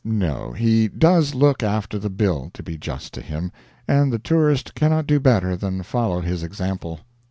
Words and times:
No, 0.03 0.51
he 0.53 0.87
does 0.87 1.35
look 1.35 1.61
after 1.61 1.99
the 1.99 2.09
bill 2.09 2.49
to 2.55 2.63
be 2.63 2.75
just 2.75 3.13
to 3.13 3.21
him 3.21 3.51
and 3.87 4.11
the 4.11 4.17
tourist 4.17 4.73
cannot 4.73 5.05
do 5.05 5.19
better 5.19 5.55
than 5.55 5.83
follow 5.83 6.21
his 6.21 6.41
example. 6.41 7.01